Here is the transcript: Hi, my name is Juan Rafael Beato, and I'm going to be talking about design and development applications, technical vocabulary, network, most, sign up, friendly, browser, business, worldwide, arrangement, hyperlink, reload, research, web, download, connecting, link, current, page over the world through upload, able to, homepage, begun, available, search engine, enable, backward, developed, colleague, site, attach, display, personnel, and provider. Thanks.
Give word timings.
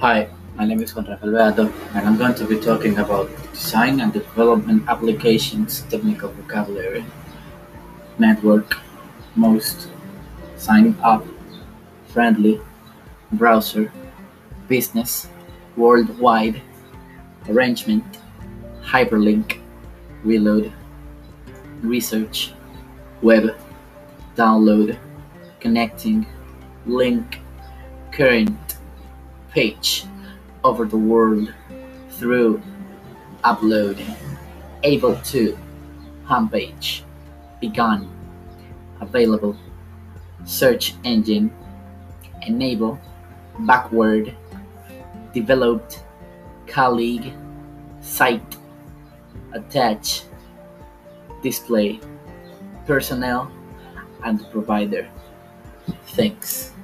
Hi, 0.00 0.28
my 0.56 0.66
name 0.66 0.82
is 0.82 0.94
Juan 0.94 1.06
Rafael 1.06 1.32
Beato, 1.32 1.72
and 1.94 2.06
I'm 2.06 2.18
going 2.18 2.34
to 2.34 2.44
be 2.44 2.60
talking 2.60 2.98
about 2.98 3.30
design 3.54 3.98
and 4.00 4.12
development 4.12 4.86
applications, 4.88 5.86
technical 5.88 6.28
vocabulary, 6.28 7.02
network, 8.18 8.76
most, 9.36 9.88
sign 10.58 10.94
up, 11.02 11.24
friendly, 12.08 12.60
browser, 13.32 13.90
business, 14.68 15.30
worldwide, 15.78 16.60
arrangement, 17.48 18.04
hyperlink, 18.82 19.60
reload, 20.22 20.70
research, 21.80 22.52
web, 23.22 23.56
download, 24.36 24.98
connecting, 25.58 26.26
link, 26.84 27.40
current, 28.12 28.65
page 29.56 30.04
over 30.64 30.84
the 30.84 30.98
world 30.98 31.48
through 32.10 32.60
upload, 33.42 33.96
able 34.82 35.16
to, 35.32 35.56
homepage, 36.26 37.00
begun, 37.58 38.06
available, 39.00 39.56
search 40.44 40.94
engine, 41.04 41.50
enable, 42.46 43.00
backward, 43.60 44.36
developed, 45.32 46.04
colleague, 46.66 47.32
site, 48.02 48.56
attach, 49.54 50.24
display, 51.42 51.98
personnel, 52.86 53.50
and 54.22 54.44
provider. 54.52 55.08
Thanks. 56.08 56.75